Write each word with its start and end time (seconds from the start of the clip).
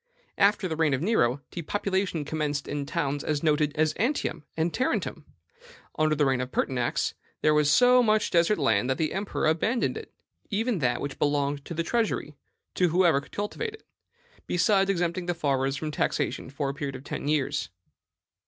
After 0.39 0.67
the 0.67 0.75
reign 0.75 0.95
of 0.95 1.01
Nero, 1.03 1.43
depopulation 1.51 2.25
commenced 2.25 2.67
in 2.67 2.87
towns 2.87 3.23
as 3.23 3.43
noted 3.43 3.71
as 3.75 3.93
Antium 3.97 4.43
and 4.57 4.73
Tarentum. 4.73 5.25
Under 5.95 6.15
the 6.15 6.25
reign 6.25 6.41
of 6.41 6.51
Pertinax, 6.51 7.13
there 7.43 7.53
was 7.53 7.69
so 7.69 8.01
much 8.01 8.31
desert 8.31 8.57
land 8.57 8.89
that 8.89 8.97
the 8.97 9.13
emperor 9.13 9.45
abandoned 9.45 9.97
it, 9.97 10.11
even 10.49 10.79
that 10.79 11.01
which 11.01 11.19
belonged 11.19 11.63
to 11.65 11.75
the 11.75 11.83
treasury, 11.83 12.35
to 12.73 12.89
whoever 12.89 13.19
would 13.19 13.31
cultivate 13.31 13.75
it, 13.75 13.83
besides 14.47 14.89
exempting 14.89 15.27
the 15.27 15.35
farmers 15.35 15.77
from 15.77 15.91
taxation 15.91 16.49
for 16.49 16.69
a 16.69 16.73
period 16.73 16.95
of 16.95 17.03
ten 17.03 17.27
years. 17.27 17.69